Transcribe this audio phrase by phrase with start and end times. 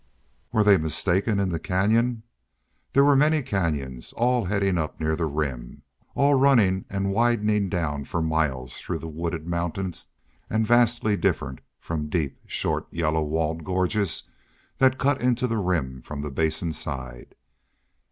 [0.51, 2.23] Were they mistaken in the canyon?
[2.93, 5.83] There were many canyons, all heading up near the Rim,
[6.15, 9.93] all running and widening down for miles through the wooded mountain,
[10.49, 14.23] and vastly different from the deep, short, yellow walled gorges
[14.79, 17.35] that cut into the Rim from the Basin side.